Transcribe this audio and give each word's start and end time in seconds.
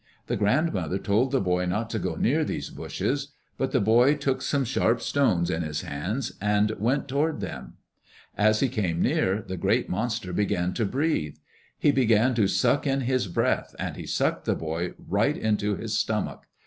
The 0.25 0.35
grand 0.35 0.73
mother 0.73 0.97
told 0.97 1.29
the 1.29 1.39
boy 1.39 1.67
not 1.67 1.91
to 1.91 1.99
go 1.99 2.15
near 2.15 2.43
these 2.43 2.71
bushes. 2.71 3.33
But 3.55 3.71
the 3.71 3.79
boy 3.79 4.15
took 4.15 4.41
some 4.41 4.65
sharp 4.65 4.99
stones 4.99 5.51
in 5.51 5.61
his 5.61 5.81
hands, 5.83 6.31
and 6.41 6.71
went 6.79 7.07
toward 7.07 7.39
them. 7.39 7.75
As 8.35 8.61
he 8.61 8.67
came 8.67 8.99
near, 8.99 9.43
the 9.43 9.57
great 9.57 9.89
monster 9.89 10.33
began 10.33 10.73
to 10.73 10.87
breathe. 10.87 11.35
He 11.77 11.91
began 11.91 12.33
to 12.33 12.47
suck 12.47 12.87
in 12.87 13.01
his 13.01 13.27
breath 13.27 13.75
and 13.77 13.95
he 13.95 14.07
sucked 14.07 14.45
the 14.45 14.55
boy 14.55 14.95
right 14.97 15.37
into 15.37 15.75
his 15.75 15.95
stomach. 15.99 16.47